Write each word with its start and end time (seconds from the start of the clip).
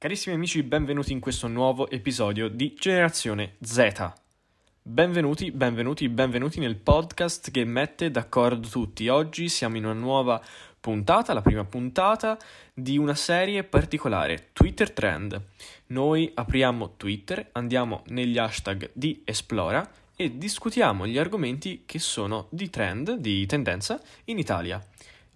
Carissimi 0.00 0.34
amici, 0.34 0.62
benvenuti 0.62 1.12
in 1.12 1.20
questo 1.20 1.46
nuovo 1.46 1.90
episodio 1.90 2.48
di 2.48 2.72
Generazione 2.72 3.56
Z. 3.60 4.12
Benvenuti, 4.80 5.50
benvenuti, 5.50 6.08
benvenuti 6.08 6.58
nel 6.58 6.76
podcast 6.76 7.50
che 7.50 7.66
mette 7.66 8.10
d'accordo 8.10 8.66
tutti. 8.66 9.08
Oggi 9.08 9.50
siamo 9.50 9.76
in 9.76 9.84
una 9.84 9.92
nuova 9.92 10.42
puntata, 10.80 11.34
la 11.34 11.42
prima 11.42 11.66
puntata 11.66 12.38
di 12.72 12.96
una 12.96 13.14
serie 13.14 13.62
particolare, 13.62 14.48
Twitter 14.54 14.90
Trend. 14.90 15.38
Noi 15.88 16.30
apriamo 16.32 16.96
Twitter, 16.96 17.50
andiamo 17.52 18.02
negli 18.06 18.38
hashtag 18.38 18.92
di 18.94 19.20
Esplora 19.26 19.86
e 20.16 20.38
discutiamo 20.38 21.06
gli 21.06 21.18
argomenti 21.18 21.82
che 21.84 21.98
sono 21.98 22.46
di 22.48 22.70
trend, 22.70 23.16
di 23.16 23.44
tendenza 23.44 24.00
in 24.24 24.38
Italia. 24.38 24.82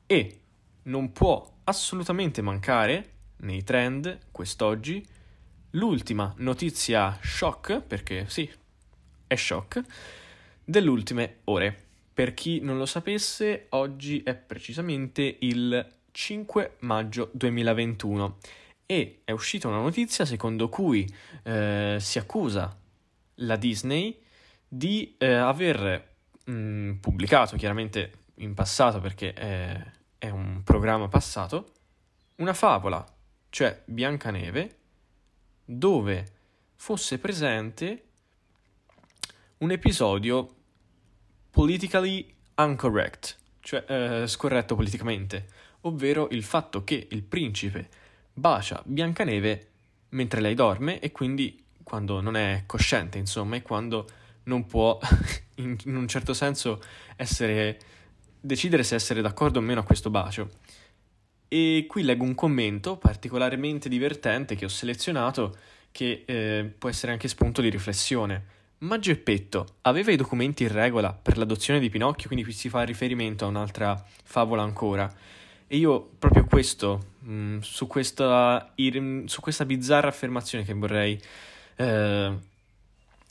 E 0.07 0.39
non 0.85 1.13
può 1.13 1.53
assolutamente 1.65 2.41
mancare 2.41 3.13
nei 3.39 3.63
trend 3.65 4.19
quest'oggi 4.31 5.05
l'ultima 5.71 6.33
notizia 6.39 7.19
shock, 7.23 7.81
perché 7.81 8.27
sì, 8.29 8.51
è 9.27 9.35
shock, 9.35 9.83
delle 10.65 10.89
ultime 10.89 11.39
ore. 11.45 11.83
Per 12.15 12.33
chi 12.35 12.61
non 12.61 12.79
lo 12.79 12.87
sapesse, 12.87 13.67
oggi 13.71 14.23
è 14.23 14.35
precisamente 14.35 15.37
il 15.41 15.87
5 16.13 16.77
maggio 16.81 17.31
2021 17.33 18.39
e 18.87 19.23
è 19.25 19.33
uscita 19.33 19.67
una 19.67 19.81
notizia 19.81 20.25
secondo 20.25 20.69
cui 20.69 21.13
eh, 21.43 21.97
si 21.99 22.19
accusa 22.19 22.77
la 23.37 23.57
Disney 23.57 24.17
di 24.69 25.15
eh, 25.19 25.33
aver 25.33 26.15
mh, 26.45 26.53
mm, 26.53 26.93
pubblicato, 26.95 27.57
chiaramente 27.57 28.13
in 28.37 28.55
passato 28.55 29.01
perché 29.01 29.33
è, 29.33 29.85
è 30.19 30.29
un 30.29 30.63
programma 30.63 31.09
passato, 31.09 31.73
una 32.37 32.55
favola 32.55 33.05
cioè 33.55 33.83
Biancaneve, 33.85 34.79
dove 35.65 36.27
fosse 36.75 37.21
presente 37.21 38.05
un 39.59 39.71
episodio 39.71 40.55
politically 41.51 42.35
incorrect, 42.57 43.37
cioè 43.61 43.85
eh, 43.87 44.27
scorretto 44.27 44.75
politicamente, 44.75 45.47
ovvero 45.83 46.31
il 46.31 46.43
fatto 46.43 46.83
che 46.83 47.07
il 47.09 47.23
principe 47.23 47.89
bacia 48.33 48.83
Biancaneve 48.85 49.69
mentre 50.09 50.41
lei 50.41 50.55
dorme 50.55 50.99
e 50.99 51.13
quindi 51.13 51.65
quando 51.85 52.21
non 52.21 52.35
è 52.35 52.65
cosciente, 52.67 53.19
insomma, 53.19 53.55
e 53.55 53.63
quando 53.63 54.09
non 54.45 54.67
può 54.67 54.99
in, 55.63 55.77
un 55.85 56.09
certo 56.09 56.35
senso 56.35 56.83
essere 57.15 57.79
decidere 58.41 58.83
se 58.83 58.97
essere 58.97 59.23
d'accordo 59.23 59.61
o 59.61 59.63
meno 59.63 59.79
a 59.79 59.85
questo 59.85 60.11
bacio. 60.11 60.51
E 61.55 61.87
qui 61.87 62.03
leggo 62.03 62.25
un 62.25 62.35
commento 62.35 62.97
particolarmente 62.97 63.89
divertente 63.89 64.57
che 64.57 64.65
ho 64.65 64.69
selezionato 64.69 65.57
che 65.93 66.25
eh, 66.27 66.69
può 66.77 66.89
essere 66.89 67.13
anche 67.13 67.29
spunto 67.29 67.63
di 67.63 67.71
riflessione. 67.71 68.45
Ma 68.79 68.99
Geppetto 68.99 69.77
aveva 69.83 70.11
i 70.11 70.17
documenti 70.17 70.65
in 70.65 70.73
regola 70.73 71.13
per 71.13 71.39
l'adozione 71.39 71.79
di 71.79 71.91
Pinocchio, 71.91 72.27
quindi 72.27 72.45
qui 72.45 72.53
si 72.53 72.69
fa 72.69 72.83
riferimento 72.83 73.45
a 73.45 73.49
un'altra 73.49 74.05
favola 74.25 74.63
ancora. 74.63 75.09
E 75.69 75.77
io 75.77 76.01
proprio 76.19 76.45
questo, 76.45 77.13
mh, 77.21 77.33
mm, 77.33 77.59
su, 77.61 77.87
questa, 77.87 78.75
su, 79.27 79.41
questa, 79.41 79.65
bizzarra 79.65 80.09
affermazione 80.09 80.65
che 80.65 80.75
vorrei, 80.75 81.17
eh, 81.77 82.33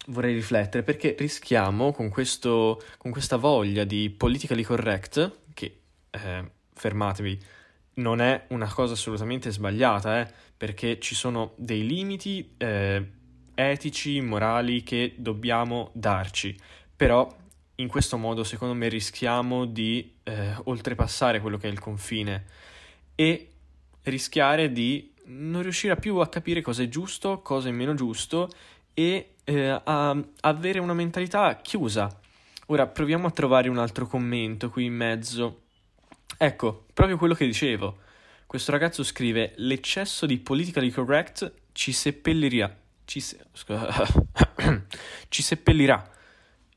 vorrei 0.07 0.33
riflettere, 0.33 0.83
perché 0.83 1.13
rischiamo 1.19 1.91
con, 1.91 2.07
questo, 2.07 2.81
con, 2.97 3.11
questa 3.11 3.35
voglia 3.35 3.83
di 3.83 4.09
politically 4.09 4.63
correct, 4.63 5.39
che, 5.53 5.79
eh, 6.09 6.51
fermatevi, 6.73 7.61
non 7.95 8.21
è 8.21 8.45
una 8.49 8.71
cosa 8.71 8.93
assolutamente 8.93 9.51
sbagliata, 9.51 10.21
eh, 10.21 10.31
perché 10.55 10.99
ci 10.99 11.15
sono 11.15 11.53
dei 11.57 11.85
limiti 11.85 12.53
eh, 12.57 13.11
etici, 13.53 14.21
morali 14.21 14.83
che 14.83 15.15
dobbiamo 15.17 15.91
darci, 15.93 16.57
però 16.95 17.27
in 17.75 17.87
questo 17.87 18.17
modo 18.17 18.43
secondo 18.43 18.73
me 18.73 18.87
rischiamo 18.87 19.65
di 19.65 20.15
eh, 20.23 20.55
oltrepassare 20.63 21.39
quello 21.39 21.57
che 21.57 21.67
è 21.67 21.71
il 21.71 21.79
confine 21.79 22.45
e 23.15 23.49
rischiare 24.03 24.71
di 24.71 25.11
non 25.25 25.61
riuscire 25.61 25.95
più 25.95 26.17
a 26.17 26.27
capire 26.27 26.61
cosa 26.61 26.83
è 26.83 26.89
giusto, 26.89 27.39
cosa 27.39 27.69
è 27.69 27.71
meno 27.71 27.93
giusto 27.93 28.49
e 28.93 29.35
eh, 29.43 29.81
a 29.83 30.17
avere 30.41 30.79
una 30.79 30.93
mentalità 30.93 31.55
chiusa. 31.57 32.19
Ora 32.67 32.87
proviamo 32.87 33.27
a 33.27 33.31
trovare 33.31 33.69
un 33.69 33.77
altro 33.77 34.07
commento 34.07 34.69
qui 34.69 34.85
in 34.85 34.93
mezzo. 34.93 35.62
Ecco, 36.37 36.85
proprio 36.93 37.17
quello 37.17 37.33
che 37.33 37.45
dicevo. 37.45 37.99
Questo 38.45 38.71
ragazzo 38.71 39.03
scrive: 39.03 39.53
L'eccesso 39.57 40.25
di 40.25 40.37
politically 40.37 40.89
correct 40.89 41.51
ci 41.71 41.91
seppellirà. 41.91 42.75
Ci, 43.05 43.19
se... 43.19 43.39
ci 45.29 45.41
seppellirà. 45.41 46.11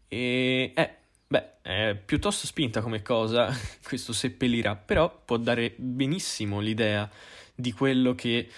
E 0.08 0.72
eh, 0.74 0.94
beh, 1.26 1.60
è 1.62 2.00
piuttosto 2.04 2.46
spinta 2.46 2.80
come 2.80 3.02
cosa 3.02 3.54
questo 3.82 4.12
seppellirà, 4.12 4.76
però 4.76 5.22
può 5.24 5.36
dare 5.36 5.74
benissimo 5.76 6.60
l'idea 6.60 7.08
di 7.54 7.72
quello 7.72 8.14
che 8.14 8.48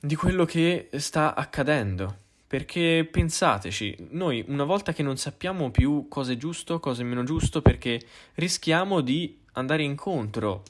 di 0.00 0.14
quello 0.14 0.44
che 0.44 0.88
sta 0.96 1.34
accadendo. 1.34 2.26
Perché 2.46 3.06
pensateci, 3.10 4.08
noi 4.12 4.42
una 4.48 4.64
volta 4.64 4.94
che 4.94 5.02
non 5.02 5.18
sappiamo 5.18 5.70
più 5.70 6.06
cosa 6.08 6.32
è 6.32 6.36
giusto, 6.38 6.80
cosa 6.80 7.02
è 7.02 7.04
meno 7.04 7.22
giusto, 7.22 7.60
perché 7.60 8.00
rischiamo 8.36 9.02
di 9.02 9.38
andare 9.58 9.82
incontro 9.82 10.62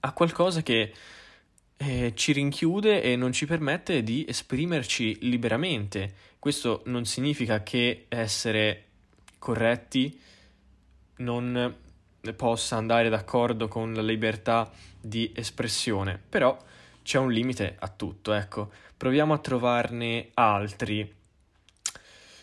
a 0.00 0.12
qualcosa 0.12 0.62
che 0.62 0.92
eh, 1.76 2.12
ci 2.14 2.32
rinchiude 2.32 3.02
e 3.02 3.16
non 3.16 3.32
ci 3.32 3.46
permette 3.46 4.02
di 4.02 4.24
esprimerci 4.28 5.18
liberamente. 5.28 6.14
Questo 6.38 6.82
non 6.86 7.04
significa 7.04 7.62
che 7.62 8.06
essere 8.08 8.84
corretti 9.38 10.20
non 11.18 11.74
possa 12.36 12.76
andare 12.76 13.08
d'accordo 13.08 13.68
con 13.68 13.94
la 13.94 14.02
libertà 14.02 14.70
di 15.00 15.32
espressione, 15.34 16.20
però 16.28 16.56
c'è 17.02 17.18
un 17.18 17.32
limite 17.32 17.76
a 17.78 17.88
tutto, 17.88 18.32
ecco. 18.32 18.70
Proviamo 18.96 19.32
a 19.32 19.38
trovarne 19.38 20.30
altri. 20.34 21.14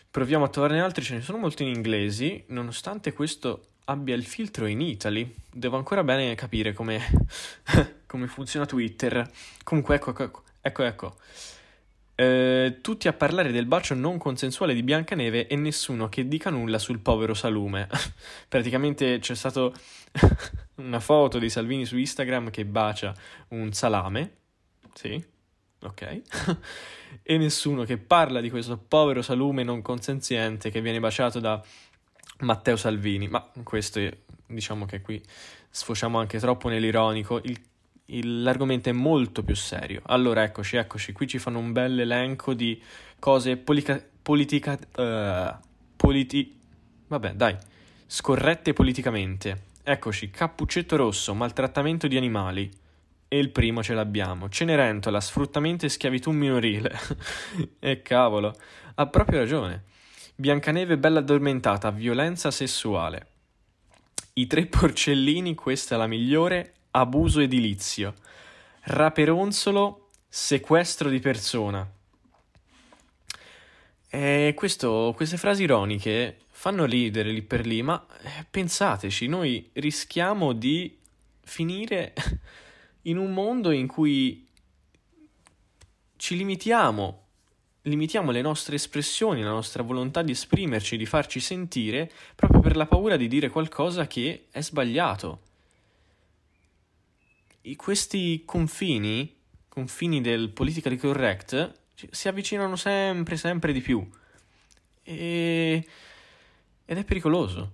Proviamo 0.10 0.46
a 0.46 0.50
trovarne 0.50 0.82
altri, 0.82 1.04
ce 1.04 1.16
ne 1.16 1.22
sono 1.22 1.38
molti 1.38 1.64
in 1.64 1.70
inglesi, 1.70 2.44
nonostante 2.48 3.12
questo 3.12 3.68
abbia 3.86 4.16
il 4.16 4.26
filtro 4.26 4.66
in 4.66 4.82
Italy. 4.82 5.34
Devo 5.52 5.78
ancora 5.78 6.04
bene 6.04 6.36
capire 6.36 6.74
come, 6.74 7.00
come 8.06 8.28
funziona 8.28 8.66
Twitter. 8.66 9.30
Comunque, 9.64 9.96
ecco, 9.96 10.12
ecco, 10.12 10.44
ecco. 10.62 10.84
ecco. 10.84 11.16
Eh, 12.18 12.78
tutti 12.82 13.10
a 13.10 13.14
parlare 13.14 13.52
del 13.52 13.66
bacio 13.66 13.94
non 13.94 14.18
consensuale 14.18 14.74
di 14.74 14.84
Biancaneve 14.84 15.48
e 15.48 15.58
nessuno 15.58 16.08
che 16.08 16.26
dica 16.30 16.50
nulla 16.50 16.80
sul 16.80 17.00
povero 17.00 17.34
Salume. 17.34 17.90
Praticamente 18.48 19.20
c'è 19.20 19.36
stata 19.36 19.70
una 20.76 21.00
foto 21.00 21.40
di 21.40 21.50
Salvini 21.50 21.86
su 21.86 21.98
Instagram 21.98 22.50
che 22.52 22.66
bacia 22.66 23.14
un 23.50 23.74
salame. 23.74 24.38
Sì, 24.94 25.22
ok. 25.82 26.22
e 27.22 27.38
nessuno 27.38 27.84
che 27.84 27.98
parla 27.98 28.40
di 28.40 28.50
questo 28.50 28.78
povero 28.78 29.22
Salume 29.22 29.64
non 29.64 29.82
consenziente 29.82 30.70
che 30.70 30.80
viene 30.80 31.02
baciato 31.02 31.40
da 31.40 31.62
Matteo 32.40 32.76
Salvini, 32.76 33.28
ma 33.28 33.48
questo 33.64 34.02
diciamo 34.48 34.86
che 34.86 35.02
qui 35.02 35.22
sfociamo 35.70 36.20
anche 36.20 36.40
troppo 36.40 36.70
nell'ironico, 36.70 37.40
il, 37.44 37.60
il, 38.06 38.44
l'argomento 38.44 38.90
è 38.90 38.94
molto 38.94 39.44
più 39.44 39.56
serio. 39.56 40.02
Allora 40.06 40.44
eccoci, 40.44 40.78
eccoci, 40.78 41.12
qui 41.12 41.28
ci 41.28 41.40
fanno 41.40 41.60
un 41.60 41.72
bel 41.72 42.00
elenco 42.00 42.54
di 42.54 42.82
cose 43.20 43.58
politica... 43.58 44.02
politica 44.22 44.78
uh, 44.96 45.58
politi... 45.96 46.60
vabbè 47.08 47.34
dai, 47.34 47.58
scorrette 48.06 48.74
politicamente. 48.74 49.74
Eccoci, 49.84 50.30
cappuccetto 50.30 50.96
rosso, 50.96 51.34
maltrattamento 51.34 52.08
di 52.08 52.18
animali. 52.18 52.72
E 53.28 53.40
il 53.40 53.50
primo 53.50 53.82
ce 53.82 53.94
l'abbiamo. 53.94 54.50
Cenerentola, 54.50 55.20
sfruttamento 55.20 55.86
e 55.86 55.90
schiavitù 55.90 56.32
minorile. 56.32 56.98
e 57.80 58.02
cavolo, 58.02 58.56
ha 58.96 59.08
proprio 59.08 59.40
ragione. 59.40 59.84
Biancaneve 60.38 60.98
bella 60.98 61.20
addormentata, 61.20 61.92
violenza 61.92 62.52
sessuale. 62.52 63.28
I 64.34 64.48
tre 64.48 64.66
porcellini, 64.68 65.56
questa 65.56 65.96
è 65.96 65.98
la 65.98 66.08
migliore, 66.08 66.74
abuso 66.92 67.40
edilizio. 67.40 68.14
Raperonzolo, 68.82 70.10
sequestro 70.28 71.08
di 71.08 71.22
persona. 71.22 71.90
E 74.10 74.54
questo, 74.58 75.14
queste 75.16 75.38
frasi 75.38 75.64
ironiche 75.64 76.40
fanno 76.50 76.84
ridere 76.84 77.32
lì 77.32 77.42
per 77.42 77.66
lì, 77.66 77.82
ma 77.82 78.06
eh, 78.22 78.46
pensateci, 78.52 79.28
noi 79.28 79.70
rischiamo 79.72 80.52
di 80.52 81.00
finire 81.46 82.14
in 83.04 83.18
un 83.18 83.32
mondo 83.32 83.72
in 83.72 83.88
cui 83.88 84.46
ci 86.18 86.36
limitiamo 86.36 87.25
limitiamo 87.86 88.32
le 88.32 88.42
nostre 88.42 88.76
espressioni, 88.76 89.42
la 89.42 89.50
nostra 89.50 89.84
volontà 89.84 90.22
di 90.22 90.32
esprimerci, 90.32 90.98
di 90.98 91.06
farci 91.06 91.40
sentire, 91.40 92.12
proprio 92.36 92.60
per 92.60 92.76
la 92.76 92.86
paura 92.86 93.18
di 93.18 93.28
dire 93.28 93.50
qualcosa 93.50 94.08
che 94.08 94.48
è 94.52 94.62
sbagliato. 94.62 95.42
E 97.62 97.76
questi 97.76 98.44
confini, 98.46 99.36
confini 99.68 100.22
del 100.22 100.50
politically 100.50 100.98
correct 100.98 101.80
si 102.12 102.28
avvicinano 102.28 102.76
sempre, 102.76 103.38
sempre 103.38 103.74
di 103.74 103.82
più. 103.82 104.08
E... 105.04 105.88
Ed 106.88 106.98
è 106.98 107.04
pericoloso. 107.04 107.72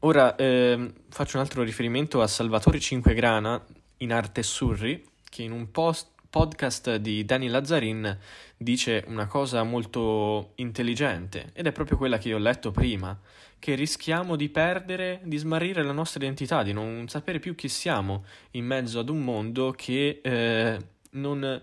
Ora 0.00 0.34
eh, 0.36 0.92
faccio 1.08 1.36
un 1.36 1.42
altro 1.42 1.62
riferimento 1.62 2.22
a 2.22 2.26
Salvatore 2.26 2.78
Cinquegrana 2.78 3.62
in 3.98 4.12
Arte 4.12 4.42
Surri, 4.42 5.04
che 5.28 5.42
in 5.42 5.52
un 5.52 5.70
post 5.70 6.15
podcast 6.28 6.96
di 6.96 7.24
Dani 7.24 7.48
Lazzarin 7.48 8.18
dice 8.56 9.04
una 9.06 9.26
cosa 9.26 9.62
molto 9.62 10.52
intelligente 10.56 11.50
ed 11.52 11.66
è 11.66 11.72
proprio 11.72 11.96
quella 11.96 12.18
che 12.18 12.28
io 12.28 12.36
ho 12.36 12.40
letto 12.40 12.70
prima, 12.70 13.18
che 13.58 13.74
rischiamo 13.74 14.36
di 14.36 14.48
perdere, 14.48 15.20
di 15.24 15.36
smarrire 15.36 15.82
la 15.82 15.92
nostra 15.92 16.22
identità, 16.22 16.62
di 16.62 16.72
non 16.72 17.08
sapere 17.08 17.38
più 17.38 17.54
chi 17.54 17.68
siamo 17.68 18.24
in 18.52 18.64
mezzo 18.64 18.98
ad 18.98 19.08
un 19.08 19.22
mondo 19.22 19.72
che 19.72 20.20
eh, 20.22 20.78
non 21.10 21.62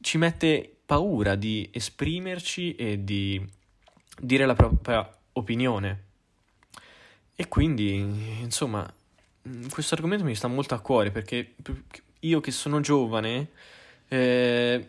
ci 0.00 0.18
mette 0.18 0.76
paura 0.86 1.34
di 1.34 1.68
esprimerci 1.72 2.74
e 2.74 3.04
di 3.04 3.40
dire 4.20 4.46
la 4.46 4.54
propria 4.54 5.08
opinione. 5.32 6.04
E 7.36 7.48
quindi, 7.48 7.94
insomma, 8.40 8.92
questo 9.70 9.94
argomento 9.94 10.24
mi 10.24 10.34
sta 10.34 10.48
molto 10.48 10.74
a 10.74 10.80
cuore 10.80 11.10
perché 11.10 11.54
io 12.20 12.40
che 12.40 12.50
sono 12.50 12.80
giovane 12.80 13.50
eh, 14.08 14.88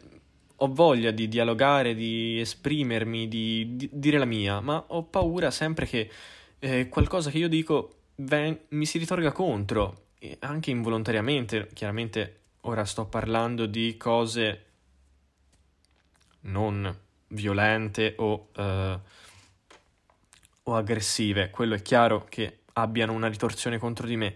ho 0.56 0.68
voglia 0.74 1.12
di 1.12 1.28
dialogare, 1.28 1.96
di 1.96 2.40
esprimermi, 2.40 3.28
di, 3.28 3.76
di, 3.76 3.90
dire 3.92 4.18
la 4.18 4.26
mia, 4.26 4.60
ma 4.60 4.84
ho 4.88 5.04
paura 5.04 5.50
sempre 5.50 5.86
che 5.86 6.10
eh, 6.60 6.88
qualcosa 6.90 7.32
che 7.32 7.40
io 7.40 7.48
dico 7.48 7.96
ven- 8.18 8.60
mi 8.70 8.86
si 8.86 8.98
ritorga 8.98 9.32
contro, 9.32 10.08
anche 10.40 10.70
involontariamente. 10.70 11.70
Chiaramente 11.74 12.40
ora 12.62 12.86
sto 12.86 13.06
parlando 13.06 13.66
di 13.66 13.98
cose 13.98 14.66
non 16.42 16.96
violente 17.30 18.16
o, 18.18 18.50
uh, 18.56 19.00
o 20.64 20.76
aggressive, 20.76 21.50
quello 21.50 21.76
è 21.76 21.82
chiaro 21.82 22.26
che 22.30 22.60
abbiano 22.74 23.14
una 23.14 23.28
ritorsione 23.28 23.78
contro 23.78 24.06
di 24.06 24.16
me, 24.16 24.36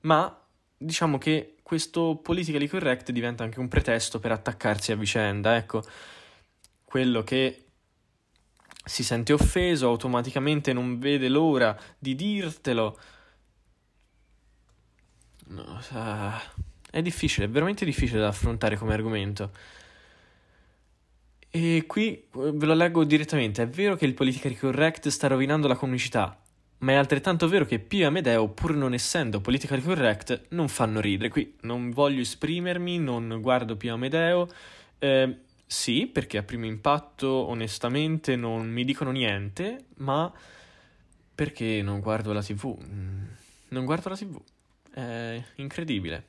ma 0.00 0.36
diciamo 0.76 1.18
che 1.18 1.57
questo 1.68 2.16
politically 2.22 2.66
correct 2.66 3.10
diventa 3.10 3.44
anche 3.44 3.60
un 3.60 3.68
pretesto 3.68 4.18
per 4.18 4.32
attaccarsi 4.32 4.90
a 4.90 4.96
vicenda, 4.96 5.54
ecco, 5.54 5.82
quello 6.82 7.22
che 7.22 7.66
si 8.82 9.04
sente 9.04 9.34
offeso 9.34 9.88
automaticamente 9.88 10.72
non 10.72 10.98
vede 10.98 11.28
l'ora 11.28 11.78
di 11.98 12.14
dirtelo. 12.14 12.98
No, 15.48 15.78
è 16.90 17.02
difficile, 17.02 17.44
è 17.44 17.50
veramente 17.50 17.84
difficile 17.84 18.20
da 18.20 18.28
affrontare 18.28 18.78
come 18.78 18.94
argomento. 18.94 19.50
E 21.50 21.84
qui 21.86 22.14
eh, 22.14 22.28
ve 22.32 22.64
lo 22.64 22.72
leggo 22.72 23.04
direttamente. 23.04 23.64
È 23.64 23.68
vero 23.68 23.94
che 23.94 24.06
il 24.06 24.14
politically 24.14 24.56
correct 24.56 25.08
sta 25.08 25.26
rovinando 25.26 25.68
la 25.68 25.76
comicità, 25.76 26.40
ma 26.78 26.92
è 26.92 26.94
altrettanto 26.94 27.48
vero 27.48 27.64
che 27.64 27.80
Pio 27.80 28.02
e 28.02 28.04
Amedeo, 28.04 28.48
pur 28.48 28.74
non 28.74 28.94
essendo 28.94 29.40
politically 29.40 29.82
correct, 29.82 30.46
non 30.50 30.68
fanno 30.68 31.00
ridere. 31.00 31.28
Qui 31.28 31.56
non 31.62 31.90
voglio 31.90 32.20
esprimermi, 32.20 32.98
non 32.98 33.38
guardo 33.40 33.76
Pio 33.76 33.90
e 33.90 33.92
Amedeo. 33.94 34.48
Eh, 34.98 35.38
sì, 35.66 36.06
perché 36.06 36.38
a 36.38 36.42
primo 36.42 36.66
impatto, 36.66 37.28
onestamente, 37.28 38.36
non 38.36 38.70
mi 38.70 38.84
dicono 38.84 39.10
niente, 39.10 39.86
ma 39.96 40.32
perché 41.34 41.82
non 41.82 42.00
guardo 42.00 42.32
la 42.32 42.42
TV? 42.42 42.76
Mm, 42.80 43.24
non 43.68 43.84
guardo 43.84 44.08
la 44.08 44.16
TV. 44.16 44.40
È 44.92 45.42
incredibile. 45.56 46.26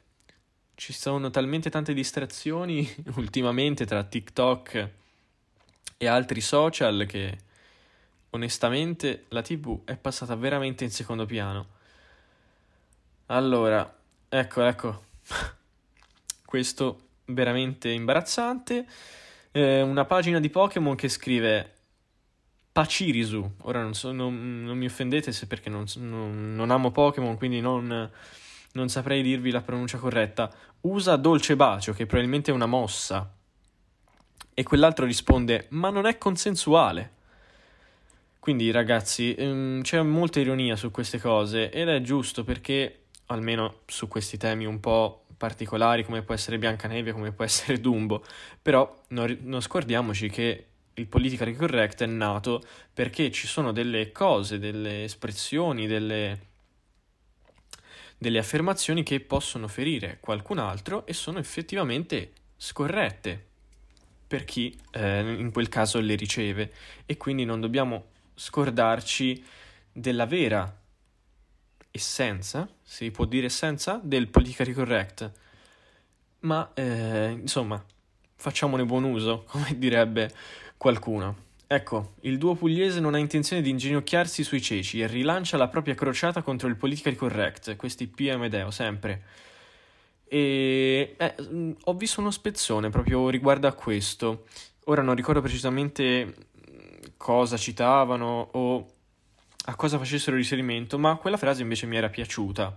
Ci 0.73 0.93
sono 0.93 1.29
talmente 1.29 1.69
tante 1.69 1.93
distrazioni 1.93 2.87
ultimamente 3.17 3.85
tra 3.85 4.03
TikTok 4.03 4.89
e 5.97 6.07
altri 6.07 6.41
social 6.41 7.05
che 7.07 7.37
onestamente 8.31 9.25
la 9.29 9.41
TV 9.41 9.83
è 9.85 9.97
passata 9.97 10.35
veramente 10.35 10.83
in 10.83 10.91
secondo 10.91 11.25
piano. 11.25 11.77
Allora, 13.27 13.97
ecco, 14.27 14.63
ecco, 14.63 15.03
questo 16.45 17.07
veramente 17.25 17.89
imbarazzante. 17.89 18.85
Eh, 19.51 19.81
una 19.81 20.05
pagina 20.05 20.39
di 20.39 20.49
Pokémon 20.49 20.95
che 20.95 21.09
scrive 21.09 21.73
Pachirisu. 22.71 23.55
Ora 23.63 23.81
non, 23.81 23.93
so, 23.93 24.11
non, 24.11 24.63
non 24.63 24.77
mi 24.77 24.85
offendete 24.85 25.31
se 25.31 25.47
perché 25.47 25.69
non, 25.69 25.85
non 25.95 26.69
amo 26.71 26.91
Pokémon, 26.91 27.37
quindi 27.37 27.61
non 27.61 28.09
saprei 28.87 29.21
dirvi 29.21 29.51
la 29.51 29.61
pronuncia 29.61 29.97
corretta. 29.97 30.51
Usa 30.81 31.15
Dolce 31.17 31.55
Bacio, 31.55 31.93
che 31.93 32.05
probabilmente 32.05 32.51
è 32.51 32.53
una 32.53 32.65
mossa 32.65 33.33
e 34.59 34.63
quell'altro 34.63 35.05
risponde 35.05 35.67
ma 35.69 35.89
non 35.89 36.05
è 36.05 36.17
consensuale. 36.17 37.17
Quindi 38.39 38.71
ragazzi, 38.71 39.36
ehm, 39.36 39.81
c'è 39.81 40.01
molta 40.01 40.39
ironia 40.39 40.75
su 40.77 40.91
queste 40.91 41.19
cose 41.19 41.69
ed 41.69 41.89
è 41.89 42.01
giusto 42.01 42.44
perché, 42.45 43.03
almeno 43.27 43.81
su 43.86 44.07
questi 44.07 44.38
temi 44.38 44.65
un 44.65 44.80
po' 44.80 45.25
particolari 45.38 46.03
come 46.03 46.21
può 46.21 46.33
essere 46.33 46.57
Biancaneve, 46.57 47.12
come 47.12 47.31
può 47.31 47.44
essere 47.44 47.80
Dumbo, 47.80 48.24
però 48.62 49.03
non, 49.09 49.38
non 49.41 49.62
scordiamoci 49.62 50.30
che 50.30 50.65
il 50.94 51.07
politically 51.07 51.53
correct 51.53 52.03
è 52.03 52.06
nato 52.06 52.62
perché 52.94 53.31
ci 53.31 53.47
sono 53.47 53.71
delle 53.71 54.12
cose, 54.12 54.57
delle 54.57 55.03
espressioni, 55.03 55.88
delle, 55.88 56.39
delle 58.18 58.39
affermazioni 58.39 59.03
che 59.03 59.19
possono 59.19 59.68
ferire 59.68 60.18
qualcun 60.19 60.59
altro 60.59 61.06
e 61.06 61.13
sono 61.13 61.39
effettivamente 61.39 62.31
scorrette 62.57 63.47
per 64.27 64.44
chi 64.45 64.77
eh, 64.92 65.21
in 65.21 65.51
quel 65.51 65.69
caso 65.69 66.00
le 66.00 66.15
riceve. 66.15 66.71
E 67.06 67.18
quindi 67.18 67.45
non 67.45 67.59
dobbiamo 67.59 68.18
scordarci 68.39 69.44
della 69.91 70.25
vera 70.25 70.74
essenza, 71.91 72.69
si 72.81 73.12
può 73.12 73.25
dire 73.25 73.47
essenza, 73.47 74.00
del 74.01 74.30
politically 74.30 74.71
correct. 74.71 75.31
Ma 76.41 76.71
eh, 76.74 77.38
insomma, 77.38 77.83
facciamone 78.36 78.86
buon 78.86 79.03
uso, 79.03 79.44
come 79.51 79.77
direbbe 79.77 80.31
qualcuno. 80.77 81.47
Ecco, 81.68 82.13
il 82.21 82.38
duo 82.38 82.56
pugliese 82.56 83.01
non 83.01 83.13
ha 83.13 83.18
intenzione 83.18 83.62
di 83.62 83.69
inginocchiarsi 83.69 84.44
sui 84.44 84.62
ceci 84.62 85.01
e 85.01 85.07
rilancia 85.07 85.57
la 85.57 85.68
propria 85.68 85.94
crociata 85.94 86.42
contro 86.42 86.68
il 86.69 86.77
politically 86.77 87.15
correct, 87.15 87.75
questi 87.75 88.07
PM 88.07 88.47
Deo, 88.47 88.71
sempre. 88.71 89.24
E 90.24 91.15
eh, 91.18 91.35
mm, 91.42 91.71
ho 91.83 91.94
visto 91.94 92.21
uno 92.21 92.31
spezzone 92.31 92.90
proprio 92.90 93.30
riguardo 93.30 93.68
a 93.68 93.73
questo. 93.73 94.45
Ora 94.85 95.02
non 95.02 95.13
ricordo 95.13 95.42
precisamente 95.42 96.48
cosa 97.19 97.57
citavano 97.57 98.49
o 98.54 98.88
a 99.66 99.76
cosa 99.76 99.97
facessero 99.97 100.38
riferimento, 100.38 100.97
ma 100.97 101.18
quella 101.18 101.35
frase 101.35 101.61
invece 101.61 101.85
mi 101.85 101.97
era 101.97 102.07
piaciuta. 102.07 102.73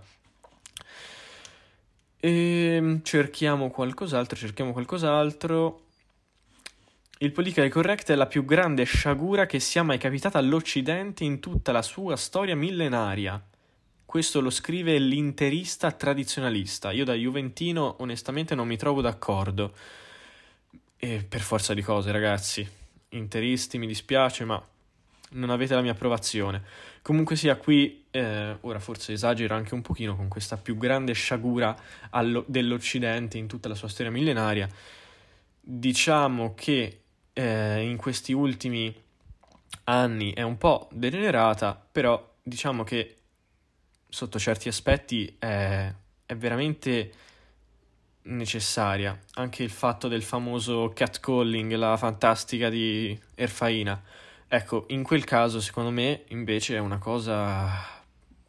E 2.19 2.29
ehm, 2.75 3.03
cerchiamo 3.03 3.69
qualcos'altro, 3.69 4.35
cerchiamo 4.35 4.73
qualcos'altro. 4.73 5.85
Il 7.19 7.31
politically 7.31 7.69
correct 7.69 8.11
è 8.11 8.15
la 8.15 8.27
più 8.27 8.43
grande 8.43 8.83
sciagura 8.83 9.45
che 9.45 9.61
sia 9.61 9.81
mai 9.81 9.97
capitata 9.97 10.39
all'Occidente 10.39 11.23
in 11.23 11.39
tutta 11.39 11.71
la 11.71 11.81
sua 11.81 12.17
storia 12.17 12.55
millenaria. 12.55 13.41
Questo 14.05 14.41
lo 14.41 14.49
scrive 14.49 14.99
l'interista 14.99 15.89
tradizionalista. 15.91 16.91
Io 16.91 17.05
da 17.05 17.13
Juventino 17.13 17.95
onestamente 17.99 18.55
non 18.55 18.67
mi 18.67 18.75
trovo 18.75 18.99
d'accordo. 18.99 19.73
E 20.97 21.25
per 21.27 21.39
forza 21.39 21.73
di 21.73 21.81
cose, 21.81 22.11
ragazzi. 22.11 22.81
Interisti, 23.13 23.77
mi 23.77 23.87
dispiace, 23.87 24.45
ma 24.45 24.61
non 25.31 25.49
avete 25.49 25.73
la 25.73 25.81
mia 25.81 25.91
approvazione. 25.91 26.63
Comunque 27.01 27.35
sia 27.35 27.55
qui, 27.55 28.05
eh, 28.11 28.57
ora 28.61 28.79
forse 28.79 29.13
esagero 29.13 29.55
anche 29.55 29.73
un 29.73 29.81
pochino 29.81 30.15
con 30.15 30.27
questa 30.27 30.57
più 30.57 30.77
grande 30.77 31.13
sciagura 31.13 31.75
allo- 32.11 32.45
dell'Occidente 32.47 33.37
in 33.37 33.47
tutta 33.47 33.67
la 33.67 33.75
sua 33.75 33.87
storia 33.87 34.11
millenaria. 34.11 34.69
Diciamo 35.59 36.53
che 36.53 36.99
eh, 37.33 37.81
in 37.81 37.97
questi 37.97 38.33
ultimi 38.33 38.93
anni 39.85 40.33
è 40.33 40.41
un 40.41 40.57
po' 40.57 40.87
degenerata, 40.91 41.81
però 41.91 42.35
diciamo 42.41 42.83
che 42.83 43.15
sotto 44.07 44.37
certi 44.39 44.67
aspetti 44.67 45.35
è, 45.39 45.91
è 46.25 46.35
veramente 46.35 47.11
necessaria. 48.23 49.17
Anche 49.33 49.63
il 49.63 49.69
fatto 49.69 50.07
del 50.07 50.23
famoso 50.23 50.91
catcalling, 50.93 51.73
la 51.73 51.97
fantastica 51.97 52.69
di 52.69 53.17
Erfaina. 53.35 54.01
Ecco, 54.47 54.85
in 54.89 55.03
quel 55.03 55.23
caso, 55.23 55.59
secondo 55.59 55.89
me, 55.89 56.23
invece 56.27 56.75
è 56.75 56.79
una 56.79 56.97
cosa 56.97 58.01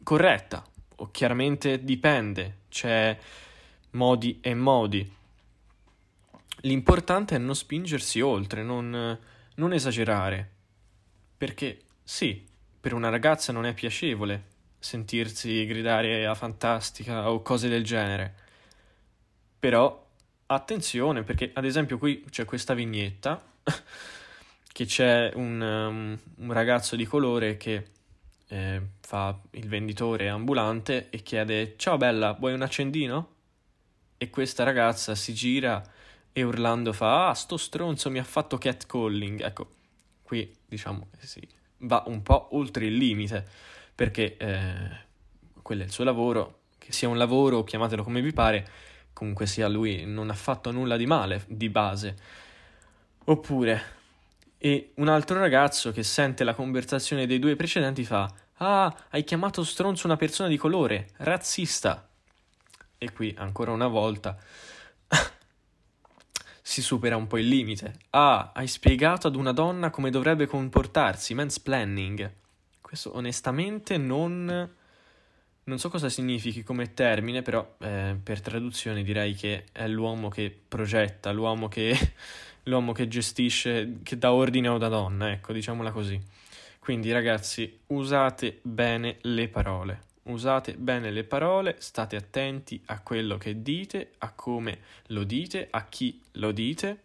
corretta. 0.03 0.63
O 0.97 1.11
chiaramente 1.11 1.83
dipende, 1.83 2.59
c'è 2.69 3.17
modi 3.91 4.39
e 4.41 4.53
modi. 4.53 5.13
L'importante 6.61 7.35
è 7.35 7.39
non 7.39 7.55
spingersi 7.55 8.21
oltre, 8.21 8.63
non, 8.63 9.19
non 9.55 9.73
esagerare. 9.73 10.51
Perché 11.37 11.81
sì, 12.03 12.45
per 12.79 12.93
una 12.93 13.09
ragazza 13.09 13.51
non 13.51 13.65
è 13.65 13.73
piacevole 13.73 14.53
sentirsi 14.79 15.65
gridare 15.65 16.27
a 16.27 16.35
fantastica 16.35 17.31
o 17.31 17.41
cose 17.41 17.67
del 17.67 17.83
genere. 17.83 18.44
Però 19.65 20.07
attenzione 20.45 21.23
perché 21.23 21.49
ad 21.51 21.65
esempio 21.65 21.97
qui 21.97 22.23
c'è 22.29 22.45
questa 22.45 22.75
vignetta 22.75 23.43
che 24.71 24.85
c'è 24.85 25.31
un, 25.33 25.59
um, 25.59 26.19
un 26.45 26.53
ragazzo 26.53 26.95
di 26.95 27.03
colore 27.03 27.57
che 27.57 27.87
eh, 28.49 28.81
fa 28.99 29.35
il 29.53 29.67
venditore 29.67 30.29
ambulante 30.29 31.09
e 31.09 31.23
chiede 31.23 31.73
ciao 31.77 31.97
bella 31.97 32.33
vuoi 32.33 32.53
un 32.53 32.61
accendino? 32.61 33.29
E 34.17 34.29
questa 34.29 34.63
ragazza 34.63 35.15
si 35.15 35.33
gira 35.33 35.81
e 36.31 36.43
urlando 36.43 36.93
fa 36.93 37.29
ah 37.29 37.33
sto 37.33 37.57
stronzo 37.57 38.11
mi 38.11 38.19
ha 38.19 38.23
fatto 38.23 38.59
catcalling 38.59 39.41
ecco 39.41 39.67
qui 40.21 40.55
diciamo 40.63 41.07
che 41.19 41.25
sì, 41.25 41.41
va 41.77 42.03
un 42.05 42.21
po' 42.21 42.49
oltre 42.51 42.85
il 42.85 42.95
limite 42.97 43.43
perché 43.95 44.37
eh, 44.37 44.97
quello 45.63 45.81
è 45.81 45.85
il 45.85 45.91
suo 45.91 46.03
lavoro 46.03 46.59
che 46.77 46.91
sia 46.91 47.09
un 47.09 47.17
lavoro 47.17 47.63
chiamatelo 47.63 48.03
come 48.03 48.21
vi 48.21 48.31
pare 48.31 48.93
comunque 49.15 49.47
sia 49.47 49.67
lui 49.67 50.05
non 50.05 50.29
ha 50.29 50.35
fatto 50.35 50.69
nulla 50.71 50.97
di 50.97 51.07
male 51.07 51.43
di 51.47 51.69
base 51.69 52.15
oppure 53.25 53.93
e 54.57 54.91
un 54.95 55.07
altro 55.07 55.39
ragazzo 55.39 55.91
che 55.91 56.03
sente 56.03 56.43
la 56.43 56.53
conversazione 56.53 57.25
dei 57.25 57.39
due 57.39 57.55
precedenti 57.55 58.03
fa 58.03 58.31
Ah, 58.59 58.95
hai 59.09 59.25
chiamato 59.25 59.65
stronzo 59.65 60.07
una 60.07 60.15
persona 60.15 60.47
di 60.47 60.55
colore, 60.55 61.09
razzista. 61.17 62.07
E 62.97 63.11
qui 63.11 63.35
ancora 63.37 63.71
una 63.71 63.87
volta 63.87 64.37
si 66.61 66.81
supera 66.81 67.17
un 67.17 67.27
po' 67.27 67.37
il 67.37 67.49
limite. 67.49 67.99
Ah, 68.11 68.51
hai 68.53 68.67
spiegato 68.67 69.27
ad 69.27 69.35
una 69.35 69.51
donna 69.51 69.89
come 69.89 70.09
dovrebbe 70.09 70.47
comportarsi, 70.47 71.33
mansplaining. 71.33 72.31
Questo 72.79 73.13
onestamente 73.13 73.97
non 73.97 74.73
non 75.65 75.79
so 75.79 75.89
cosa 75.89 76.09
significhi 76.09 76.63
come 76.63 76.93
termine, 76.93 77.41
però 77.41 77.75
eh, 77.79 78.15
per 78.21 78.41
traduzione 78.41 79.03
direi 79.03 79.33
che 79.33 79.65
è 79.71 79.87
l'uomo 79.87 80.29
che 80.29 80.55
progetta, 80.67 81.31
l'uomo 81.31 81.67
che, 81.67 81.95
l'uomo 82.63 82.91
che 82.91 83.07
gestisce, 83.07 83.99
che 84.03 84.17
dà 84.17 84.31
ordine 84.31 84.67
a 84.67 84.73
una 84.73 84.89
donna, 84.89 85.31
ecco, 85.31 85.53
diciamola 85.53 85.91
così. 85.91 86.21
Quindi 86.79 87.11
ragazzi, 87.11 87.79
usate 87.87 88.59
bene 88.61 89.17
le 89.21 89.47
parole. 89.47 90.03
Usate 90.23 90.75
bene 90.75 91.09
le 91.09 91.23
parole, 91.23 91.77
state 91.79 92.15
attenti 92.15 92.81
a 92.85 92.99
quello 93.01 93.37
che 93.37 93.61
dite, 93.63 94.11
a 94.19 94.31
come 94.33 94.79
lo 95.07 95.23
dite, 95.23 95.67
a 95.69 95.85
chi 95.85 96.21
lo 96.33 96.51
dite 96.51 97.03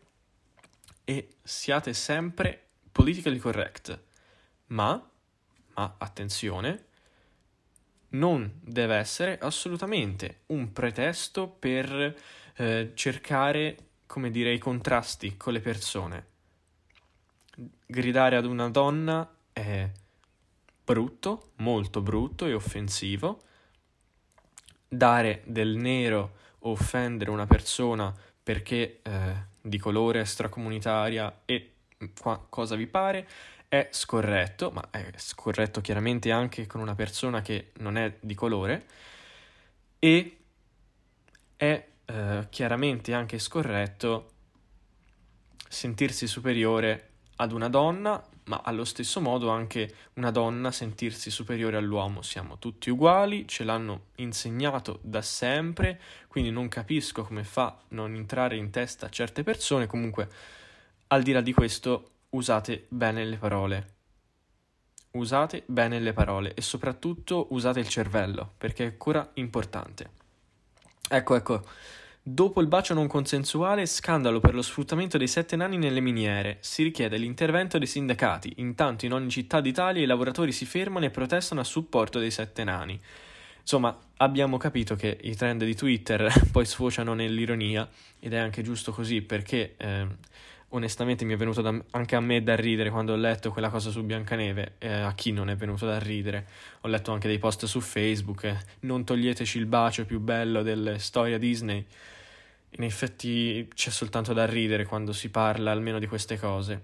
e 1.04 1.28
siate 1.42 1.94
sempre 1.94 2.66
politically 2.92 3.38
correct. 3.38 3.98
Ma, 4.66 5.10
ma 5.74 5.94
attenzione, 5.98 6.88
non 8.10 8.60
deve 8.60 8.96
essere 8.96 9.38
assolutamente 9.38 10.40
un 10.46 10.72
pretesto 10.72 11.48
per 11.48 12.16
eh, 12.56 12.92
cercare, 12.94 13.76
come 14.06 14.30
dire, 14.30 14.52
i 14.52 14.58
contrasti 14.58 15.36
con 15.36 15.52
le 15.52 15.60
persone. 15.60 16.26
Gridare 17.86 18.36
ad 18.36 18.44
una 18.46 18.68
donna 18.68 19.28
è 19.52 19.88
brutto, 20.84 21.52
molto 21.56 22.00
brutto 22.00 22.46
e 22.46 22.54
offensivo. 22.54 23.42
Dare 24.88 25.42
del 25.44 25.76
nero 25.76 26.38
o 26.60 26.72
offendere 26.72 27.30
una 27.30 27.46
persona 27.46 28.12
perché 28.42 29.00
eh, 29.02 29.48
di 29.60 29.78
colore 29.78 30.20
extracomunitaria 30.20 31.42
e 31.44 31.72
qua, 32.18 32.44
cosa 32.48 32.74
vi 32.74 32.86
pare 32.86 33.28
è 33.70 33.88
scorretto, 33.92 34.72
ma 34.72 34.82
è 34.90 35.12
scorretto 35.14 35.80
chiaramente 35.80 36.32
anche 36.32 36.66
con 36.66 36.80
una 36.80 36.96
persona 36.96 37.40
che 37.40 37.70
non 37.74 37.96
è 37.96 38.16
di 38.18 38.34
colore, 38.34 38.84
e 40.00 40.38
è 41.54 41.86
eh, 42.04 42.46
chiaramente 42.50 43.14
anche 43.14 43.38
scorretto 43.38 44.32
sentirsi 45.68 46.26
superiore 46.26 47.10
ad 47.36 47.52
una 47.52 47.68
donna, 47.68 48.20
ma 48.46 48.60
allo 48.64 48.84
stesso 48.84 49.20
modo 49.20 49.50
anche 49.50 49.94
una 50.14 50.32
donna 50.32 50.72
sentirsi 50.72 51.30
superiore 51.30 51.76
all'uomo. 51.76 52.22
Siamo 52.22 52.58
tutti 52.58 52.90
uguali, 52.90 53.46
ce 53.46 53.62
l'hanno 53.62 54.06
insegnato 54.16 54.98
da 55.00 55.22
sempre, 55.22 56.00
quindi 56.26 56.50
non 56.50 56.66
capisco 56.66 57.22
come 57.22 57.44
fa 57.44 57.80
non 57.90 58.16
entrare 58.16 58.56
in 58.56 58.70
testa 58.70 59.08
certe 59.08 59.44
persone. 59.44 59.86
Comunque, 59.86 60.28
al 61.06 61.22
di 61.22 61.30
là 61.30 61.40
di 61.40 61.52
questo, 61.52 62.10
usate 62.30 62.86
bene 62.88 63.24
le 63.24 63.36
parole. 63.36 63.94
Usate 65.12 65.64
bene 65.66 65.98
le 65.98 66.12
parole 66.12 66.54
e 66.54 66.62
soprattutto 66.62 67.48
usate 67.50 67.80
il 67.80 67.88
cervello, 67.88 68.52
perché 68.56 68.84
è 68.84 68.86
ancora 68.86 69.28
importante. 69.34 70.10
Ecco, 71.08 71.34
ecco. 71.34 71.64
Dopo 72.22 72.60
il 72.60 72.68
bacio 72.68 72.94
non 72.94 73.08
consensuale, 73.08 73.86
scandalo 73.86 74.38
per 74.40 74.54
lo 74.54 74.62
sfruttamento 74.62 75.18
dei 75.18 75.26
sette 75.26 75.56
nani 75.56 75.78
nelle 75.78 76.00
miniere. 76.00 76.58
Si 76.60 76.82
richiede 76.82 77.16
l'intervento 77.16 77.78
dei 77.78 77.86
sindacati. 77.86 78.52
Intanto 78.56 79.06
in 79.06 79.12
ogni 79.12 79.30
città 79.30 79.60
d'Italia 79.60 80.02
i 80.02 80.06
lavoratori 80.06 80.52
si 80.52 80.66
fermano 80.66 81.06
e 81.06 81.10
protestano 81.10 81.60
a 81.60 81.64
supporto 81.64 82.18
dei 82.18 82.30
sette 82.30 82.62
nani. 82.62 83.00
Insomma, 83.60 83.96
abbiamo 84.18 84.58
capito 84.58 84.94
che 84.96 85.18
i 85.22 85.34
trend 85.34 85.64
di 85.64 85.74
Twitter 85.74 86.32
poi 86.52 86.66
sfociano 86.66 87.14
nell'ironia 87.14 87.88
ed 88.20 88.34
è 88.34 88.38
anche 88.38 88.62
giusto 88.62 88.92
così 88.92 89.22
perché 89.22 89.74
eh, 89.76 90.06
onestamente 90.70 91.24
mi 91.24 91.34
è 91.34 91.36
venuto 91.36 91.62
da, 91.62 91.74
anche 91.90 92.16
a 92.16 92.20
me 92.20 92.42
da 92.42 92.54
ridere 92.54 92.90
quando 92.90 93.12
ho 93.12 93.16
letto 93.16 93.50
quella 93.50 93.70
cosa 93.70 93.90
su 93.90 94.02
Biancaneve, 94.04 94.74
eh, 94.78 94.92
a 94.92 95.12
chi 95.14 95.32
non 95.32 95.50
è 95.50 95.56
venuto 95.56 95.86
da 95.86 95.98
ridere. 95.98 96.46
Ho 96.82 96.88
letto 96.88 97.12
anche 97.12 97.28
dei 97.28 97.38
post 97.38 97.66
su 97.66 97.80
Facebook, 97.80 98.44
eh, 98.44 98.56
non 98.80 99.04
toglieteci 99.04 99.58
il 99.58 99.66
bacio 99.66 100.04
più 100.04 100.20
bello 100.20 100.62
delle 100.62 100.98
storie 100.98 101.38
Disney. 101.38 101.84
In 102.70 102.84
effetti 102.84 103.68
c'è 103.74 103.90
soltanto 103.90 104.32
da 104.32 104.46
ridere 104.46 104.84
quando 104.84 105.12
si 105.12 105.28
parla 105.30 105.72
almeno 105.72 105.98
di 105.98 106.06
queste 106.06 106.38
cose. 106.38 106.82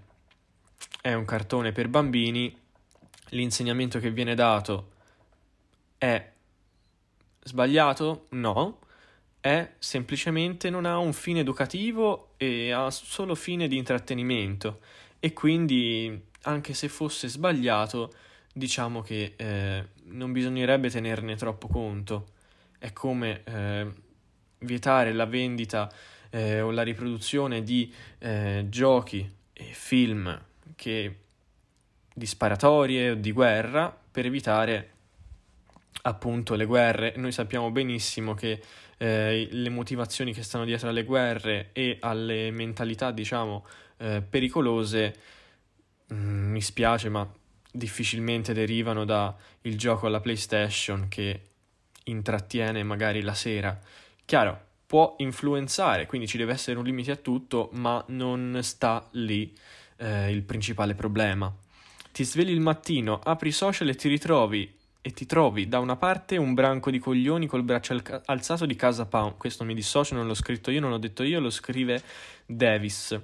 È 1.01 1.13
un 1.13 1.25
cartone 1.25 1.71
per 1.71 1.87
bambini, 1.87 2.55
l'insegnamento 3.29 3.99
che 3.99 4.11
viene 4.11 4.35
dato 4.35 4.91
è 5.97 6.31
sbagliato? 7.43 8.27
No 8.31 8.79
è 9.47 9.75
semplicemente 9.79 10.69
non 10.69 10.85
ha 10.85 10.97
un 10.97 11.13
fine 11.13 11.39
educativo 11.39 12.26
e 12.37 12.71
ha 12.71 12.89
solo 12.91 13.35
fine 13.35 13.67
di 13.67 13.77
intrattenimento 13.77 14.79
e 15.19 15.33
quindi 15.33 16.25
anche 16.43 16.73
se 16.73 16.87
fosse 16.87 17.27
sbagliato 17.27 18.13
diciamo 18.53 19.01
che 19.01 19.33
eh, 19.35 19.85
non 20.05 20.31
bisognerebbe 20.31 20.89
tenerne 20.89 21.35
troppo 21.35 21.67
conto 21.67 22.27
è 22.79 22.93
come 22.93 23.43
eh, 23.43 23.87
vietare 24.59 25.13
la 25.13 25.25
vendita 25.25 25.91
eh, 26.29 26.61
o 26.61 26.71
la 26.71 26.83
riproduzione 26.83 27.63
di 27.63 27.91
eh, 28.19 28.65
giochi 28.69 29.29
e 29.53 29.63
film 29.73 30.39
che 30.75 31.15
di 32.13 32.25
sparatorie 32.25 33.11
o 33.11 33.15
di 33.15 33.31
guerra 33.31 33.95
per 34.11 34.25
evitare 34.25 34.91
appunto 36.03 36.55
le 36.55 36.65
guerre. 36.65 37.13
Noi 37.17 37.31
sappiamo 37.31 37.69
benissimo 37.71 38.33
che 38.33 38.61
eh, 38.97 39.47
le 39.51 39.69
motivazioni 39.69 40.33
che 40.33 40.43
stanno 40.43 40.65
dietro 40.65 40.89
alle 40.89 41.03
guerre 41.03 41.69
e 41.73 41.97
alle 42.01 42.51
mentalità, 42.51 43.11
diciamo, 43.11 43.65
eh, 43.97 44.21
pericolose, 44.27 45.15
mh, 46.07 46.15
mm, 46.15 46.51
mi 46.51 46.61
spiace, 46.61 47.09
ma 47.09 47.29
difficilmente 47.71 48.53
derivano 48.53 49.05
dal 49.05 49.35
gioco 49.61 50.07
alla 50.07 50.19
PlayStation 50.19 51.07
che 51.07 51.41
intrattiene 52.05 52.83
magari 52.83 53.21
la 53.21 53.33
sera. 53.33 53.79
Chiaro, 54.25 54.65
può 54.85 55.15
influenzare, 55.19 56.05
quindi 56.05 56.27
ci 56.27 56.37
deve 56.37 56.53
essere 56.53 56.77
un 56.77 56.85
limite 56.85 57.11
a 57.11 57.15
tutto, 57.17 57.69
ma 57.73 58.03
non 58.07 58.59
sta 58.61 59.07
lì 59.11 59.55
eh, 59.97 60.31
il 60.31 60.43
principale 60.43 60.95
problema. 60.95 61.53
Ti 62.11 62.23
svegli 62.23 62.51
il 62.51 62.61
mattino, 62.61 63.19
apri 63.19 63.49
i 63.49 63.51
social 63.51 63.89
e 63.89 63.95
ti 63.95 64.07
ritrovi 64.07 64.76
e 65.07 65.13
ti 65.13 65.25
trovi 65.25 65.69
da 65.69 65.79
una 65.79 65.95
parte 65.95 66.35
un 66.35 66.53
branco 66.53 66.91
di 66.91 66.99
coglioni 66.99 67.47
col 67.47 67.63
braccio 67.63 67.93
al- 67.93 68.23
alzato 68.25 68.65
di 68.65 68.75
Casa 68.75 69.05
Pound, 69.05 69.37
questo 69.37 69.63
mi 69.63 69.73
dissocio, 69.73 70.15
non 70.15 70.27
l'ho 70.27 70.33
scritto 70.33 70.69
io, 70.69 70.81
non 70.81 70.89
l'ho 70.89 70.97
detto 70.97 71.23
io, 71.23 71.39
lo 71.39 71.49
scrive 71.49 72.03
Davis, 72.45 73.17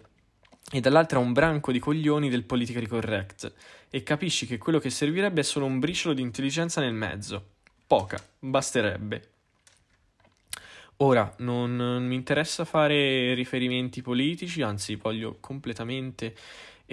e 0.72 0.80
dall'altra 0.80 1.20
un 1.20 1.34
branco 1.34 1.74
di 1.74 1.80
coglioni 1.80 2.30
del 2.30 2.46
politically 2.46 2.88
correct, 2.88 3.54
e 3.90 4.02
capisci 4.02 4.46
che 4.46 4.58
quello 4.58 4.80
che 4.80 4.90
servirebbe 4.90 5.42
è 5.42 5.44
solo 5.44 5.66
un 5.66 5.80
briciolo 5.80 6.13
di 6.13 6.22
intelligenza 6.22 6.80
nel 6.80 6.94
mezzo, 6.94 7.50
poca, 7.86 8.18
basterebbe. 8.40 9.32
Ora, 10.98 11.34
non, 11.40 11.75
non 11.75 12.06
mi 12.06 12.16
interessa 12.16 12.63
fare 12.63 13.34
riferimenti 13.34 14.02
politici, 14.02 14.62
anzi 14.62 14.96
voglio 14.96 15.36
completamente 15.42 16.34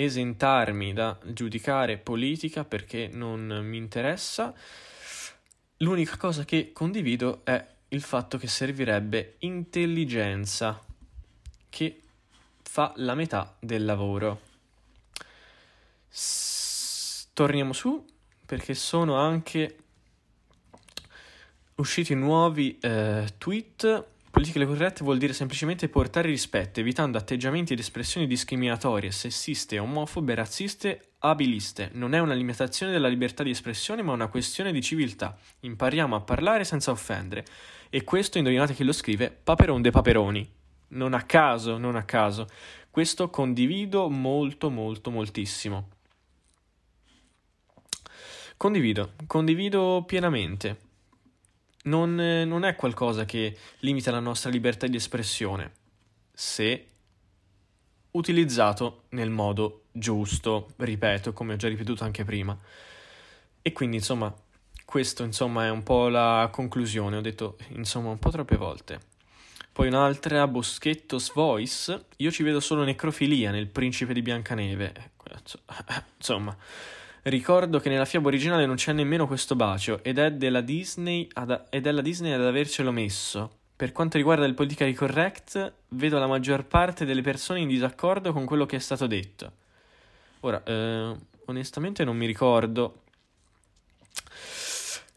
esentarmi 0.05 0.93
da 0.93 1.19
giudicare 1.25 1.99
politica 1.99 2.65
perché 2.65 3.09
non 3.13 3.61
mi 3.63 3.77
interessa. 3.77 4.55
L'unica 5.79 6.17
cosa 6.17 6.45
che 6.45 6.73
condivido 6.73 7.41
è 7.45 7.67
il 7.89 8.03
fatto 8.03 8.39
che 8.39 8.47
servirebbe 8.47 9.37
intelligenza, 9.41 10.81
che 11.69 12.01
fa 12.63 12.93
la 12.97 13.15
metà 13.15 13.57
del 13.59 13.85
lavoro. 13.85 14.41
S- 16.09 17.29
torniamo 17.33 17.73
su 17.73 18.05
perché 18.47 18.75
sono 18.75 19.17
anche 19.17 19.77
usciti 21.77 22.15
nuovi 22.15 22.79
eh, 22.81 23.27
tweet 23.39 24.05
politically 24.41 24.67
correct 24.67 25.03
vuol 25.03 25.19
dire 25.19 25.35
semplicemente 25.35 25.91
portare 25.91 26.29
rispetto, 26.29 26.81
evitando 26.81 27.19
atteggiamenti 27.19 27.75
ed 27.75 27.79
espressioni 27.79 28.27
discriminatorie, 28.27 29.11
sessiste, 29.11 29.79
omofobe, 29.79 30.35
razziste, 30.35 31.11
abiliste. 31.19 31.91
Non 31.93 32.15
è 32.15 32.21
una 32.21 32.33
limitazione 32.33 32.91
della 32.91 33.09
libertà 33.09 33.43
di 33.43 33.51
espressione, 33.51 34.01
ma 34.01 34.13
una 34.13 34.29
questione 34.29 34.73
di 34.73 34.81
civiltà. 34.81 35.37
Impariamo 35.61 36.17
a 36.17 36.21
parlare 36.23 36.65
senza 36.65 36.91
offendere. 36.91 37.45
E 37.91 38.03
questo, 38.03 38.39
indovinate 38.39 38.73
chi 38.73 38.83
lo 38.83 38.93
scrive? 38.93 39.31
Paperon 39.31 39.83
de 39.83 39.91
Paperoni. 39.91 40.51
Non 40.89 41.13
a 41.13 41.25
caso, 41.25 41.77
non 41.77 41.97
a 41.97 42.05
caso. 42.05 42.47
Questo 42.89 43.29
condivido 43.29 44.09
molto, 44.09 44.71
molto, 44.71 45.11
moltissimo. 45.11 45.89
Condivido, 48.57 49.13
condivido 49.27 50.03
pienamente 50.07 50.89
non, 51.85 52.15
non 52.15 52.65
è 52.65 52.77
qualcosa 52.77 53.25
che 53.25 53.57
limita 53.81 54.11
la 54.11 54.21
nostra 54.21 54.51
libertà 54.51 54.87
di 54.87 54.97
espressione, 54.97 55.73
se 56.33 56.87
utilizzato 58.13 59.05
nel 59.11 59.31
modo 59.31 59.85
giusto, 59.93 60.73
ripeto, 60.77 61.33
come 61.33 61.55
ho 61.55 61.57
già 61.57 61.69
ripetuto 61.69 62.05
anche 62.05 62.25
prima. 62.25 62.57
E 63.63 63.73
quindi, 63.73 63.97
insomma, 63.97 64.35
questo 64.91 65.23
insomma 65.23 65.67
è 65.67 65.71
un 65.71 65.85
po' 65.85 66.09
la 66.09 66.49
conclusione, 66.51 67.17
ho 67.17 67.21
detto 67.21 67.57
insomma 67.69 68.11
un 68.11 68.19
po' 68.19 68.31
troppe 68.31 68.57
volte. 68.57 69.01
Poi 69.73 69.87
un'altra, 69.87 70.49
Boschetto's 70.49 71.33
Voice, 71.33 72.07
io 72.17 72.31
ci 72.33 72.43
vedo 72.43 72.59
solo 72.59 72.83
necrofilia 72.83 73.53
nel 73.53 73.69
principe 73.69 74.13
di 74.13 74.21
Biancaneve. 74.21 74.93
Ecco, 74.97 75.27
insomma, 76.17 76.57
Ricordo 77.23 77.81
che 77.81 77.91
nella 77.91 78.07
fiaba 78.07 78.29
originale 78.29 78.65
non 78.65 78.77
c'è 78.77 78.93
nemmeno 78.93 79.27
questo 79.27 79.55
bacio 79.55 80.03
ed 80.03 80.19
è 80.19 80.33
della 80.33 80.63
Disney 80.63 81.29
ad, 81.35 81.67
ed 81.69 81.87
è 81.87 81.93
la 81.93 82.01
Disney 82.01 82.33
ad 82.33 82.45
avercelo 82.45 82.91
messo. 82.93 83.59
Per 83.77 83.93
quanto 83.93 84.17
riguarda 84.17 84.47
il 84.47 84.55
politically 84.55 84.95
correct, 84.95 85.73
vedo 85.89 86.19
la 86.19 86.27
maggior 86.27 86.67
parte 86.67 87.05
delle 87.05 87.23
persone 87.23 87.61
in 87.61 87.69
disaccordo 87.69 88.33
con 88.33 88.45
quello 88.45 88.67
che 88.67 88.77
è 88.77 88.79
stato 88.79 89.07
detto. 89.07 89.53
Ora, 90.41 90.63
eh, 90.65 91.15
onestamente 91.47 92.05
non 92.05 92.17
mi 92.17 92.27
ricordo. 92.27 93.03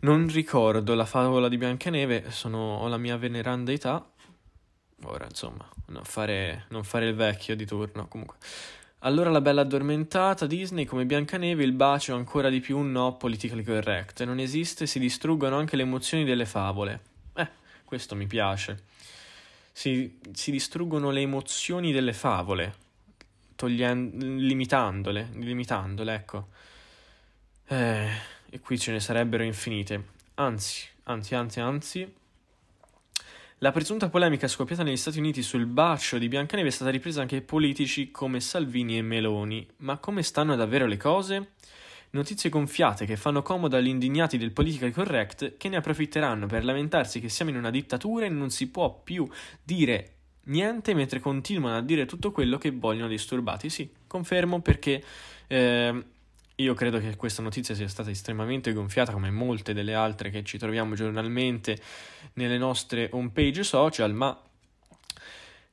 Non 0.01 0.27
ricordo 0.27 0.95
la 0.95 1.05
favola 1.05 1.47
di 1.47 1.57
Biancaneve, 1.57 2.29
sono, 2.31 2.77
ho 2.77 2.87
la 2.87 2.97
mia 2.97 3.15
veneranda 3.15 3.71
età. 3.71 4.05
Ora, 5.03 5.25
insomma, 5.25 5.67
non 5.87 6.03
fare, 6.03 6.65
non 6.69 6.83
fare 6.83 7.07
il 7.07 7.15
vecchio 7.15 7.55
di 7.55 7.65
turno, 7.65 8.07
comunque. 8.07 8.37
Allora 9.05 9.29
la 9.29 9.41
bella 9.41 9.61
addormentata, 9.61 10.45
Disney, 10.45 10.85
come 10.85 11.05
Biancaneve, 11.05 11.65
il 11.65 11.73
bacio 11.73 12.15
ancora 12.15 12.49
di 12.49 12.61
più 12.61 12.77
un 12.77 12.89
no 12.93 13.17
politically 13.17 13.61
correct. 13.61 14.23
Non 14.23 14.39
esiste, 14.39 14.85
si 14.87 14.97
distruggono 14.97 15.57
anche 15.57 15.75
le 15.75 15.81
emozioni 15.81 16.23
delle 16.23 16.45
favole. 16.45 17.01
Eh, 17.33 17.49
questo 17.83 18.15
mi 18.15 18.27
piace. 18.27 18.83
Si, 19.73 20.19
si 20.31 20.51
distruggono 20.51 21.11
le 21.11 21.19
emozioni 21.19 21.91
delle 21.91 22.13
favole, 22.13 22.75
togliendo, 23.55 24.25
limitandole, 24.25 25.31
limitandole, 25.33 26.13
ecco. 26.13 26.47
Eh, 27.67 28.07
e 28.49 28.59
qui 28.61 28.79
ce 28.79 28.93
ne 28.93 29.01
sarebbero 29.01 29.43
infinite. 29.43 30.01
Anzi, 30.35 30.87
anzi, 31.03 31.35
anzi, 31.35 31.59
anzi 31.59 32.13
la 33.63 33.71
presunta 33.71 34.09
polemica 34.09 34.49
scoppiata 34.49 34.83
negli 34.83 34.97
Stati 34.97 35.19
Uniti 35.19 35.41
sul 35.41 35.65
bacio 35.65 36.17
di 36.17 36.27
Biancaneve 36.27 36.67
è 36.67 36.71
stata 36.71 36.91
ripresa 36.91 37.21
anche 37.21 37.39
da 37.39 37.45
politici 37.45 38.11
come 38.11 38.41
Salvini 38.41 38.97
e 38.97 39.01
Meloni. 39.01 39.65
Ma 39.77 39.99
come 39.99 40.21
stanno 40.21 40.57
davvero 40.57 40.85
le 40.85 40.97
cose? 40.97 41.51
Notizie 42.09 42.49
gonfiate 42.49 43.05
che 43.05 43.15
fanno 43.15 43.41
comodo 43.41 43.77
agli 43.77 43.87
indignati 43.87 44.37
del 44.37 44.51
political 44.51 44.91
correct 44.91 45.55
che 45.55 45.69
ne 45.69 45.77
approfitteranno 45.77 46.45
per 46.45 46.65
lamentarsi 46.65 47.21
che 47.21 47.29
siamo 47.29 47.51
in 47.51 47.57
una 47.57 47.69
dittatura 47.69 48.25
e 48.25 48.29
non 48.29 48.49
si 48.49 48.67
può 48.67 48.99
più 49.01 49.25
dire 49.63 50.15
niente 50.47 50.93
mentre 50.93 51.21
continuano 51.21 51.77
a 51.77 51.81
dire 51.81 52.05
tutto 52.05 52.33
quello 52.33 52.57
che 52.57 52.71
vogliono 52.71 53.07
disturbati. 53.07 53.69
Sì, 53.69 53.89
confermo 54.05 54.59
perché 54.59 55.01
eh, 55.47 56.05
io 56.55 56.73
credo 56.73 56.99
che 56.99 57.15
questa 57.15 57.41
notizia 57.41 57.73
sia 57.73 57.87
stata 57.87 58.09
estremamente 58.09 58.73
gonfiata, 58.73 59.11
come 59.11 59.31
molte 59.31 59.73
delle 59.73 59.93
altre 59.93 60.29
che 60.29 60.43
ci 60.43 60.57
troviamo 60.57 60.95
giornalmente 60.95 61.81
nelle 62.33 62.57
nostre 62.57 63.09
home 63.11 63.31
page 63.31 63.63
social, 63.63 64.13
ma 64.13 64.39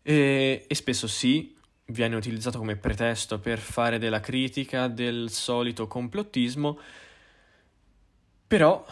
e, 0.03 0.64
e 0.66 0.75
spesso 0.75 1.07
sì, 1.07 1.55
viene 1.87 2.16
utilizzato 2.16 2.59
come 2.59 2.77
pretesto 2.77 3.38
per 3.38 3.59
fare 3.59 3.99
della 3.99 4.21
critica 4.21 4.88
del 4.88 5.31
solito 5.31 5.87
complottismo, 5.87 6.79
però 8.47 8.85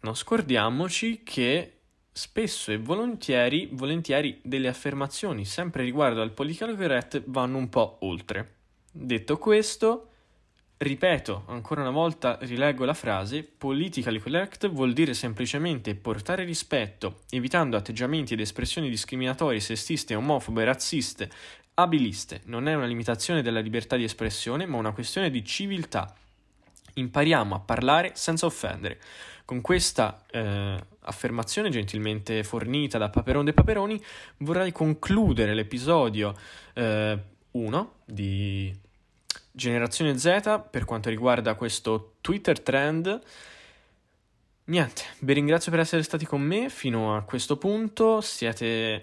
non 0.00 0.14
scordiamoci 0.14 1.22
che 1.22 1.72
spesso 2.12 2.72
e 2.72 2.78
volentieri, 2.78 3.68
volentieri 3.72 4.40
delle 4.42 4.68
affermazioni 4.68 5.44
sempre 5.44 5.84
riguardo 5.84 6.22
al 6.22 6.32
political 6.32 6.76
correct 6.76 7.22
vanno 7.26 7.58
un 7.58 7.68
po' 7.68 7.98
oltre. 8.00 8.54
Detto 8.90 9.36
questo, 9.36 10.12
Ripeto, 10.78 11.44
ancora 11.46 11.80
una 11.80 11.90
volta 11.90 12.36
rileggo 12.42 12.84
la 12.84 12.92
frase, 12.92 13.42
politically 13.42 14.18
correct 14.18 14.68
vuol 14.68 14.92
dire 14.92 15.14
semplicemente 15.14 15.94
portare 15.94 16.44
rispetto, 16.44 17.20
evitando 17.30 17.78
atteggiamenti 17.78 18.34
ed 18.34 18.40
espressioni 18.40 18.90
discriminatorie, 18.90 19.58
sessiste, 19.58 20.14
omofobe, 20.14 20.64
razziste, 20.64 21.30
abiliste. 21.74 22.42
Non 22.44 22.68
è 22.68 22.74
una 22.74 22.84
limitazione 22.84 23.40
della 23.40 23.60
libertà 23.60 23.96
di 23.96 24.04
espressione, 24.04 24.66
ma 24.66 24.76
una 24.76 24.92
questione 24.92 25.30
di 25.30 25.42
civiltà. 25.46 26.14
Impariamo 26.92 27.54
a 27.54 27.60
parlare 27.60 28.10
senza 28.14 28.44
offendere. 28.44 29.00
Con 29.46 29.62
questa 29.62 30.24
eh, 30.30 30.76
affermazione 31.00 31.70
gentilmente 31.70 32.44
fornita 32.44 32.98
da 32.98 33.08
Paperon 33.08 33.46
de 33.46 33.54
Paperoni 33.54 33.98
vorrei 34.38 34.72
concludere 34.72 35.54
l'episodio 35.54 36.34
1 36.74 36.82
eh, 36.82 38.12
di 38.12 38.84
Generazione 39.56 40.18
Z 40.18 40.64
per 40.70 40.84
quanto 40.84 41.08
riguarda 41.08 41.54
questo 41.54 42.16
Twitter 42.20 42.60
trend. 42.60 43.18
Niente, 44.64 45.02
vi 45.20 45.32
ringrazio 45.32 45.70
per 45.70 45.80
essere 45.80 46.02
stati 46.02 46.26
con 46.26 46.42
me 46.42 46.68
fino 46.68 47.16
a 47.16 47.22
questo 47.22 47.56
punto, 47.56 48.20
siete 48.20 49.02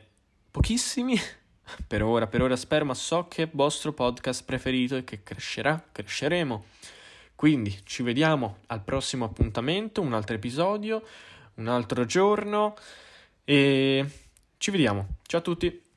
pochissimi 0.51 1.19
per 1.87 2.03
ora, 2.03 2.27
per 2.27 2.43
ora 2.43 2.55
spero, 2.55 2.85
ma 2.85 2.93
so 2.93 3.27
che 3.27 3.41
è 3.41 3.45
il 3.45 3.51
vostro 3.51 3.93
podcast 3.93 4.45
preferito 4.45 4.95
e 4.95 5.03
che 5.03 5.23
crescerà, 5.23 5.83
cresceremo. 5.91 6.65
Quindi 7.33 7.75
ci 7.83 8.03
vediamo 8.03 8.57
al 8.67 8.83
prossimo 8.83 9.25
appuntamento, 9.25 10.01
un 10.01 10.13
altro 10.13 10.35
episodio, 10.35 11.03
un 11.55 11.67
altro 11.67 12.05
giorno 12.05 12.75
e 13.43 14.05
ci 14.57 14.69
vediamo. 14.69 15.15
Ciao 15.25 15.39
a 15.39 15.43
tutti! 15.43 15.92